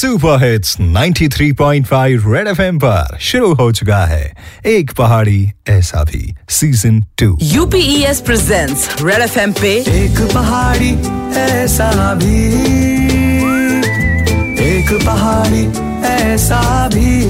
Super 0.00 0.44
hits 0.44 0.76
93.5 0.80 2.34
red 2.34 2.48
FM 2.48 2.78
पर 2.78 3.18
शुरू 3.20 3.54
हो 3.54 3.72
चुका 3.72 4.06
है 4.06 4.32
एक 4.66 4.92
पहाड़ी 4.92 5.52
ऐसा 5.68 6.02
भी 6.02 6.34
season 6.48 7.04
two 7.18 7.38
UPS 7.42 8.20
presents 8.20 9.02
Red 9.02 9.22
FM 9.22 9.52
पे 9.52 9.72
एक 9.76 10.30
पहाड़ी 10.34 10.90
ऐसा 11.36 12.14
भी। 12.14 12.46
एक 14.62 15.06
पहाड़ी 15.06 15.66
ऐसा 16.06 16.88
भी। 16.94 17.24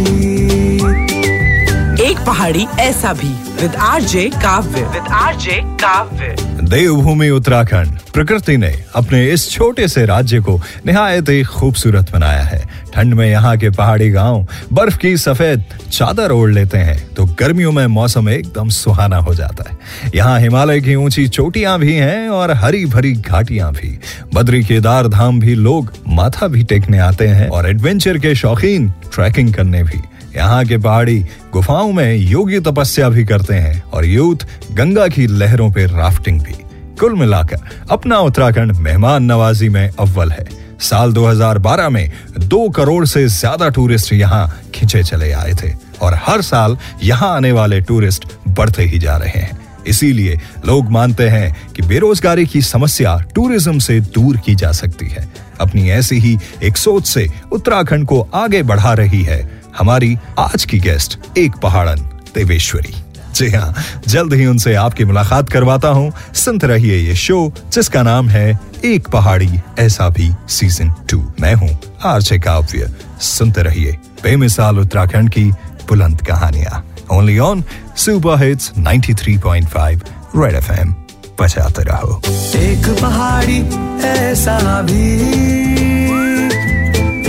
एक 2.11 2.19
पहाड़ी 2.27 2.67
ऐसा 2.81 3.13
भी। 3.13 3.63
With 3.63 3.77
RJ 3.77 4.31
Kavya. 4.35 4.81
With 4.81 5.05
RJ 5.13 5.63
Kavya. 5.65 6.37
देवभूमि 6.71 7.29
उत्तराखंड। 7.31 7.99
प्रकृति 8.15 8.57
ने 8.57 8.73
अपने 8.97 9.25
इस 9.27 9.49
छोटे 9.51 9.87
से 9.89 10.05
राज्य 10.07 10.41
को 10.41 10.55
निहायत 10.87 11.29
ही 11.29 11.43
खूबसूरत 11.45 12.11
बनाया 12.13 12.43
है। 12.43 12.59
ठंड 12.95 13.15
में 13.15 13.27
यहाँ 13.27 13.57
के 13.59 13.71
पहाड़ी 13.71 14.11
गाँव 14.11 14.47
बर्फ़ 14.73 14.99
की 14.99 15.17
सफ़ेद 15.17 15.65
चादर 15.93 16.33
ओढ़ 16.33 16.51
लेते 16.51 16.79
हैं 16.79 16.99
तो 17.15 17.25
गर्मियों 17.41 17.73
में 17.73 17.87
मौसम 17.87 18.29
एकदम 18.29 18.69
सुहाना 18.69 19.17
हो 19.19 19.35
जाता 19.35 19.69
है। 19.71 19.79
यहाँ 20.15 20.39
हिमालय 20.41 20.81
की 20.81 20.95
ऊँची 20.95 21.27
चोटियाँ 21.29 21.79
भी 21.79 21.95
हैं 21.95 22.29
और 22.29 22.51
हरी 22.53 22.85
भरी 22.87 23.13
घाटियाँ 23.13 23.73
भी। 23.73 23.99
बद्री 24.35 24.63
केदार 24.65 25.09
धाम 25.09 25.41
भी 25.41 25.55
लोग 25.57 25.93
माथा 26.09 26.49
भी 26.49 26.65
टेकने 26.65 26.99
आते 27.01 27.29
हैं 27.29 27.49
और 27.49 27.71
एडवेंचर 27.71 28.19
के 28.19 28.35
शौकीन 28.35 28.89
ट्रैकिंग 29.13 29.55
करने 29.55 29.83
भी। 29.83 30.01
यहाँ 30.37 30.65
के 30.65 30.77
पहाड़ी 30.79 31.19
गुफाओं 31.53 31.93
में 31.93 32.17
योगी 32.17 32.59
तपस्या 32.61 33.09
भी 33.09 33.25
करते 33.25 33.55
हैं 33.55 33.83
और 33.85 34.05
यूथ 34.07 34.47
गंगा 34.73 35.07
की 35.09 35.27
लहरों 35.27 35.71
पर 35.71 35.91
राफ्टिंग 35.93 36.41
भी। 36.41 36.60
कुल 37.01 37.15
मिलाकर 37.15 37.87
अपना 37.91 38.19
उत्तराखंड 38.21 38.73
मेहमान 38.79 39.25
नवाजी 39.25 39.69
में 39.69 39.89
अव्वल 39.91 40.31
है। 40.31 40.45
साल 40.81 41.13
2012 41.13 41.89
में 41.89 42.11
दो 42.39 42.69
करोड़ 42.71 43.05
से 43.07 43.27
ज़्यादा 43.29 43.69
टूरिस्ट 43.69 44.13
यहाँ 44.13 44.61
खिंचे 44.75 45.03
चले 45.03 45.31
आए 45.33 45.55
थे 45.55 45.73
और 46.03 46.15
हर 46.23 46.43
साल 46.43 46.77
यहाँ 47.03 47.35
आने 47.37 47.53
वाले 47.53 47.81
टूरिस्ट 47.81 48.27
बढ़ते 48.49 48.83
ही 48.83 48.99
जा 48.99 49.17
रहे 49.17 49.41
हैं। 49.41 49.59
इसीलिए 49.87 50.39
लोग 50.67 50.91
मानते 50.91 51.29
हैं 51.29 51.73
कि 51.77 51.83
बेरोजगारी 51.83 52.47
की 52.47 52.63
समस्या 52.63 53.17
टूरिज़्म 53.35 53.79
से 53.79 54.01
दूर 54.01 54.37
की 54.37 54.55
जा 54.55 54.73
सकती 54.73 55.09
है। 55.09 55.29
अपनी 55.61 55.89
ऐसी 55.91 56.19
ही 56.19 56.37
एक 56.63 56.77
सोच 56.77 57.07
से 57.07 57.27
उत्तराखंड 57.53 58.07
को 58.07 58.21
आगे 58.35 58.63
बढ़ा 58.63 58.93
रही 58.95 59.23
है 59.23 59.41
हमारी 59.79 60.17
आज 60.39 60.65
की 60.65 60.79
गेस्ट, 60.81 61.19
एक 61.39 61.57
पहाड़न, 61.57 62.01
देवेश्वरी। 62.35 62.95
जी 63.41 63.51
हाँ 63.51 63.75
जल्द 64.09 64.33
ही 64.35 64.47
उनसे 64.47 64.75
आपकी 64.75 65.05
मुलाकात 65.05 65.49
करवाता 65.49 65.89
हूँ। 65.89 66.13
सुनते 66.35 66.67
रहिए 66.67 66.97
ये 66.97 67.15
शो 67.15 67.53
जिसका 67.73 68.03
नाम 68.03 68.29
है 68.29 68.61
एक 68.85 69.09
पहाड़ी, 69.09 69.49
ऐसा 69.79 70.09
भी 70.09 70.31
सीज़न 70.49 70.93
टू 71.11 71.33
मैं 71.41 71.55
हूँ 71.55 71.71
आरजे 72.05 72.39
काव्य। 72.39 72.91
सुनते 73.21 73.63
रहिए 73.63 73.93
बेमिसाल 74.23 74.79
उत्तराखंड 74.79 75.31
की 75.31 75.45
बुलंद 75.89 76.21
कहानियाँ। 76.27 76.85
Only 77.13 77.39
on 77.39 77.65
super 77.97 78.43
hits 78.45 78.73
93.5 78.79 80.03
Red 80.37 80.55
FM 80.55 80.95
बजाते 81.41 81.83
रहो। 81.83 82.21
एक 82.57 82.89
पहाड़ी, 83.01 83.59
ऐसा 84.07 84.83
भी। 84.83 85.05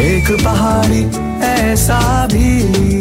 एक 0.03 0.31
पहाड़ी, 0.43 1.03
ऐसा 1.45 2.27
भी। 2.27 3.00